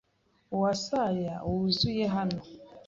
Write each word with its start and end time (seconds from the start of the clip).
Umusaya 0.53 1.35
wuzuye 1.49 2.05
hano 2.15 2.39